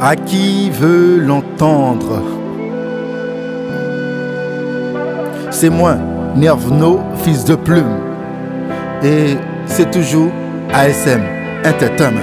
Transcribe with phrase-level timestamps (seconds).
[0.00, 2.22] À qui veut l'entendre?
[5.50, 5.96] C'est moi,
[6.36, 7.98] Nervno, fils de plume.
[9.02, 10.30] Et c'est toujours
[10.72, 11.20] ASM
[11.66, 12.20] Entertainment.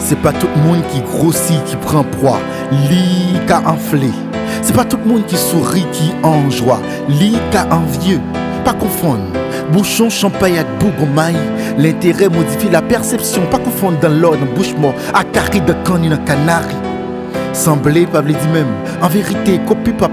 [0.00, 2.40] C'est pas tout le monde qui grossit, qui prend proie,
[2.90, 4.10] lit qu'à enflé.
[4.62, 8.20] C'est pas tout le monde qui sourit, qui en joie, lit qu'à envieux.
[8.64, 9.41] Pas confondre.
[9.70, 11.36] Bouchon, champagne avec bougomaille.
[11.78, 13.42] L'intérêt modifie la perception.
[13.50, 16.74] Pas confondre dans l'ordre, bouche mort, à carré de dans canari.
[17.52, 18.66] Semblé, pas dit même.
[19.02, 20.10] En vérité, copie pap,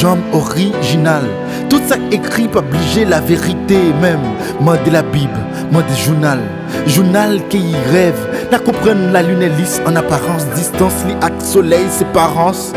[0.00, 1.24] jambe originale.
[1.70, 4.20] Tout ça écrit, pas obliger la vérité même.
[4.60, 5.40] Mode de la Bible,
[5.70, 6.40] mode journal.
[6.86, 8.28] Journal qui rêve.
[8.50, 10.44] La comprenne la lune est lisse en apparence.
[10.54, 12.72] Distance, li ak soleil, séparance.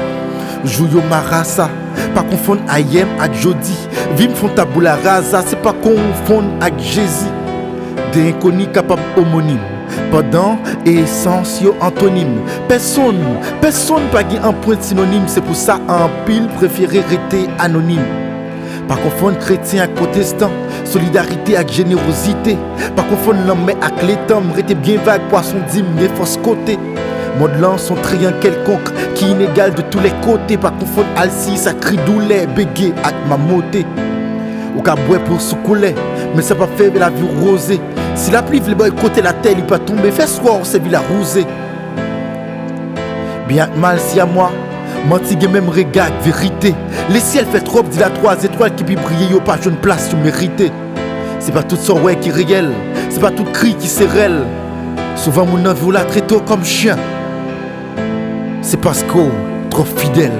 [0.63, 1.02] Jouyo
[2.16, 3.76] Pa konfon a yem ak jodi.
[4.20, 7.31] Vim fon tabou la raza Se pa konfon ak jezi.
[8.13, 9.62] De yon koni kapap homonim.
[10.12, 12.38] Padan e esans yo antonim.
[12.70, 13.20] Person,
[13.63, 18.04] person pa gen anpoint sinonim Se pou sa anpil preferi rete anonim.
[18.90, 20.54] Pa konfon kretien ak protestant
[20.85, 22.57] Solidarite ak jenerosite.
[22.98, 26.77] Pa konfon lanme ak letam Rete bien vague poason dim ne fos kote.
[27.40, 30.58] Modelant son triangle quelconque qui inégal de tous les côtés.
[30.58, 33.38] Pas confondre Alci, ça crie douleur, bégué avec ma.
[34.76, 35.96] Ou qu'à boire pour se couler,
[36.36, 37.80] mais ça pas faire la vie rosée.
[38.13, 40.12] Si la pluie veut côté la terre, il peut tomber.
[40.12, 41.46] Fais soir, c'est la rosée.
[43.48, 44.52] Bien mal si à moi,
[45.08, 46.74] Mantigue même regard, vérité.
[47.12, 50.10] Les ciels fait trop, dit la trois étoiles qui puis briller, yo pas une place,
[50.10, 50.72] tu méritais.
[51.40, 52.72] C'est pas tout son ouais qui réel,
[53.12, 54.41] c'est pas tout cri qui s'érelle.
[55.16, 56.98] Souvent mon envie la très tôt comme chien.
[58.68, 59.30] C'est parce qu'on
[59.70, 60.32] trop fidèle.